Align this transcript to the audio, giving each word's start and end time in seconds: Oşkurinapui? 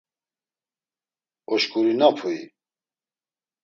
Oşkurinapui? 1.51 2.41